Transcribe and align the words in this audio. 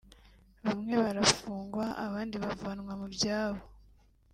bamwe 0.65 0.95
barafungwa 1.05 1.85
abandi 2.05 2.35
bavanwa 2.43 2.93
mu 2.99 3.07
byabo 3.15 3.63